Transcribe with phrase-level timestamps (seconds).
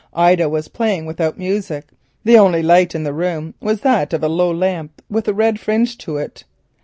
[0.15, 4.51] Ida was playing without music—the only light in the room was that of a low
[4.51, 6.43] lamp with a red fringe to it.